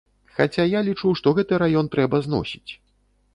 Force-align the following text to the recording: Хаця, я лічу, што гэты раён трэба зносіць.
Хаця, 0.37 0.63
я 0.77 0.81
лічу, 0.87 1.11
што 1.19 1.33
гэты 1.41 1.59
раён 1.65 1.91
трэба 1.97 2.23
зносіць. 2.29 2.71